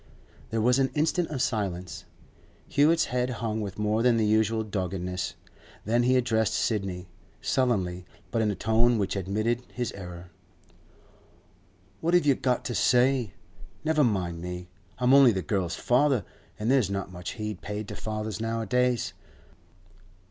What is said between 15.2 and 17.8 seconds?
the girl's father, an' there's not much heed